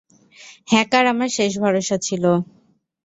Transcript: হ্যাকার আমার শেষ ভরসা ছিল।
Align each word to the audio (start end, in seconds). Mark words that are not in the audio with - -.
হ্যাকার 0.67 1.05
আমার 1.13 1.29
শেষ 1.37 1.51
ভরসা 1.63 1.97
ছিল। 2.05 2.23